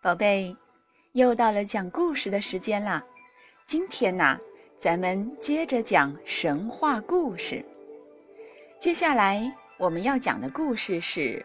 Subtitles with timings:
[0.00, 0.56] 宝贝，
[1.10, 3.04] 又到了讲故事的时间啦！
[3.66, 4.38] 今天呢，
[4.78, 7.64] 咱们接着讲神话故事。
[8.78, 11.44] 接下来我们要讲的故事是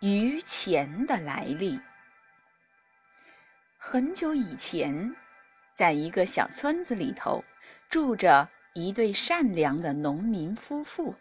[0.00, 1.80] 鱼钱的来历。
[3.78, 5.16] 很久以前，
[5.74, 7.42] 在一个小村子里头，
[7.88, 11.14] 住着一对善良的农民夫妇。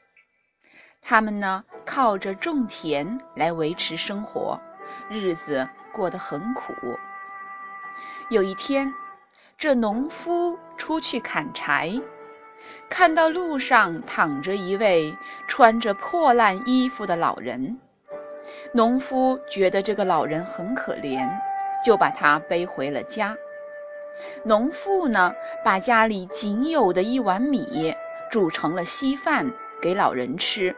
[1.02, 4.60] 他们呢，靠着种田来维持生活。
[5.09, 6.74] 日子过得很苦。
[8.29, 8.93] 有一天，
[9.57, 11.92] 这农夫出去砍柴，
[12.89, 15.15] 看到路上躺着一位
[15.47, 17.79] 穿着破烂衣服的老人。
[18.74, 21.27] 农夫觉得这个老人很可怜，
[21.83, 23.36] 就把他背回了家。
[24.43, 25.33] 农妇呢，
[25.64, 27.96] 把家里仅有的一碗米
[28.29, 29.50] 煮成了稀饭
[29.82, 30.75] 给老人吃。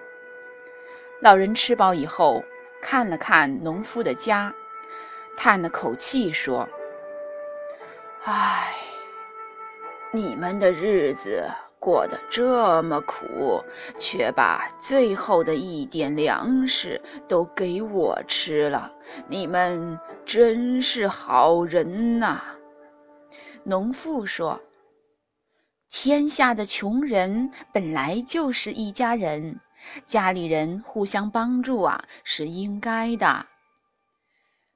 [1.22, 2.44] 老人吃饱以后。
[2.82, 4.54] 看了看农夫的家，
[5.38, 6.68] 叹了口气说
[8.24, 8.74] ：“唉，
[10.12, 11.44] 你们的日子
[11.78, 13.64] 过得这么苦，
[14.00, 18.92] 却把最后的一点粮食都给我吃了，
[19.28, 22.42] 你们真是好人呐。”
[23.64, 24.60] 农妇说
[25.92, 29.60] ：“天下的穷人本来就是一家人。”
[30.06, 33.46] 家里人互相帮助啊，是应该的。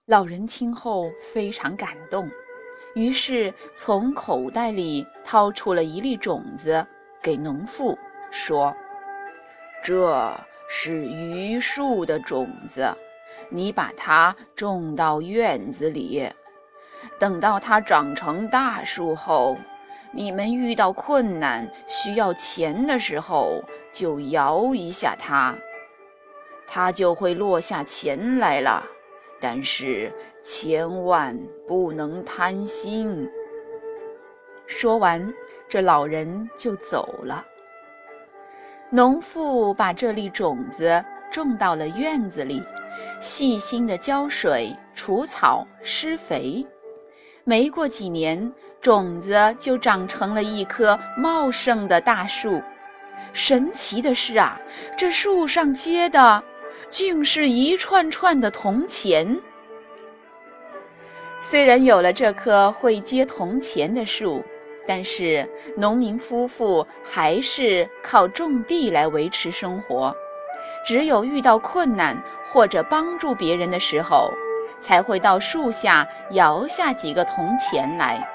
[0.06, 2.30] 老人听后非常感动，
[2.96, 6.86] 于是从口袋里掏出了一粒种子，
[7.22, 7.98] 给农妇
[8.32, 8.76] 说
[9.84, 10.36] ：“这
[10.70, 12.94] 是榆树的种子，
[13.50, 16.30] 你把它种到院子里，
[17.20, 19.58] 等到它长成大树后。”
[20.16, 25.56] 你们遇到困难需要钱的时候，就摇一下它，
[26.68, 28.86] 它就会落下钱来了。
[29.42, 31.36] 但是千万
[31.68, 33.28] 不能贪心。
[34.68, 35.34] 说完，
[35.68, 37.44] 这老人就走了。
[38.92, 42.62] 农妇把这粒种子种到了院子里，
[43.20, 46.64] 细心的浇水、除草、施肥。
[47.44, 48.54] 没过几年。
[48.84, 52.62] 种子就长成了一棵茂盛的大树。
[53.32, 54.60] 神奇的是啊，
[54.98, 56.44] 这树上结的
[56.90, 59.40] 竟是一串串的铜钱。
[61.40, 64.44] 虽然有了这棵会结铜钱的树，
[64.86, 70.14] 但是农民夫妇还是靠种地来维持生活。
[70.86, 74.30] 只有遇到困难或者帮助别人的时候，
[74.82, 78.30] 才会到树下摇下几个铜钱来。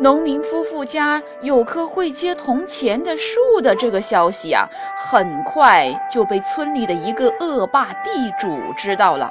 [0.00, 4.66] 农民夫妇家有棵会结铜钱的树的这个消息啊，
[4.96, 9.30] 很快就被村里的一个恶霸地主知道了。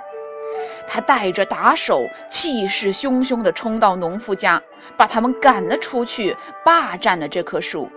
[0.88, 4.62] 他带着打手，气势汹汹地冲到农夫家，
[4.96, 7.90] 把他们赶了出去，霸占了这棵树。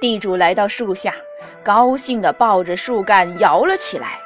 [0.00, 1.12] 地主来到树下，
[1.64, 4.20] 高兴地抱着树干摇了起来，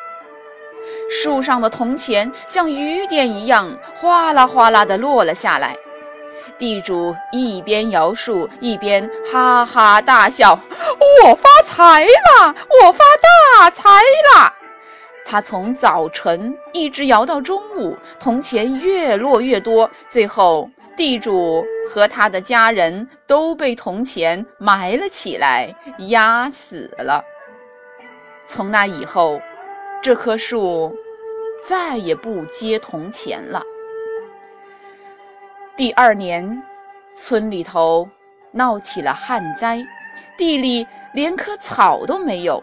[1.10, 5.75] 树上的铜钱像雨点一样哗啦哗啦地落了下来。
[6.62, 10.56] 地主一边摇树，一边哈哈大笑
[11.27, 13.03] ：“我发财了，我发
[13.59, 14.53] 大财了！”
[15.27, 25.75] 他从早晨一直摇到中午，铜钱越落越多，最后地主和他的家人都被铜钱埋了起来，
[26.11, 27.25] 压死了。
[28.47, 29.43] 从那以后，
[30.00, 30.97] 这棵树
[31.65, 33.65] 再也不接铜钱了。
[35.82, 36.62] 第二年，
[37.12, 38.09] 村里头
[38.53, 39.84] 闹起了旱灾，
[40.38, 42.62] 地里连棵草都没有，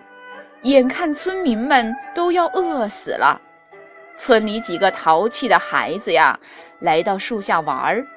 [0.62, 3.42] 眼看村民们都要饿死了。
[4.18, 6.40] 村里几个淘气的孩子呀，
[6.80, 8.08] 来到树下玩儿，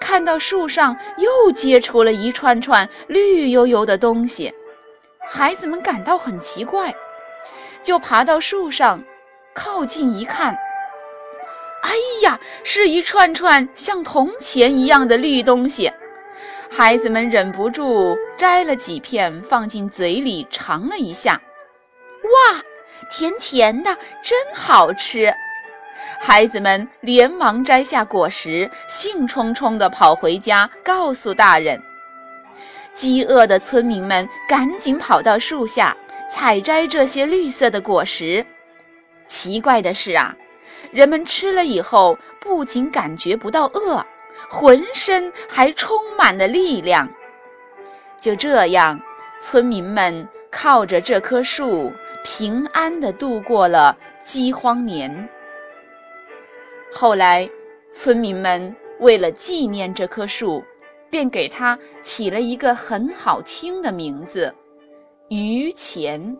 [0.00, 4.54] 看到树上又结出了一串串绿油油的东西，
[5.20, 6.94] 孩子们感到很奇怪，
[7.82, 9.04] 就爬到树上，
[9.52, 10.58] 靠近一看。
[11.82, 11.90] 哎
[12.22, 15.90] 呀，是一串串像铜钱一样的绿东西，
[16.70, 21.40] 孩子们忍不住摘了几片放进嘴里尝了一下，
[22.22, 22.62] 哇，
[23.10, 25.32] 甜甜的，真好吃！
[26.20, 31.80] 孩子们连忙摘下果实，兴冲冲地跑回家告诉大人。
[32.92, 35.96] 饥饿的村民们赶紧跑到树下
[36.28, 38.44] 采摘这些绿色的果实。
[39.28, 40.34] 奇怪的是啊。
[40.90, 44.04] 人们吃了以后，不仅感觉不到饿，
[44.48, 47.08] 浑身还充满了力量。
[48.20, 49.00] 就这样，
[49.40, 51.92] 村民们靠着这棵树，
[52.24, 55.28] 平安地度过了饥荒年。
[56.92, 57.48] 后来，
[57.92, 60.64] 村民们为了纪念这棵树，
[61.10, 64.52] 便给它起了一个很好听的名字——
[65.28, 66.36] 榆钱。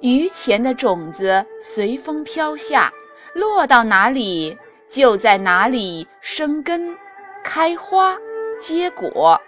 [0.00, 2.92] 榆钱的种子随风飘下，
[3.34, 4.56] 落到哪里，
[4.88, 6.96] 就在哪里生根、
[7.42, 8.16] 开花、
[8.60, 9.40] 结果。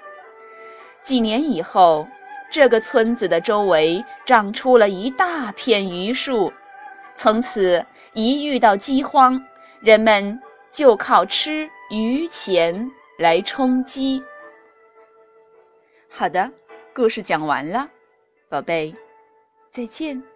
[1.02, 2.08] 几年以后，
[2.50, 6.52] 这个村子的周围长出了一大片榆树，
[7.14, 7.84] 从此
[8.14, 9.40] 一遇到饥荒。
[9.81, 10.40] 人们
[10.72, 14.25] 就靠吃榆钱来充饥。
[16.08, 16.50] 好的，
[16.94, 17.86] 故事讲完了，
[18.48, 18.94] 宝贝，
[19.70, 20.33] 再见。